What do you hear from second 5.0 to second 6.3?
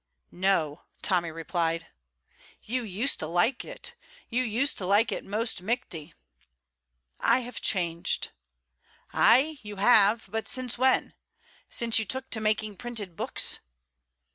it most michty."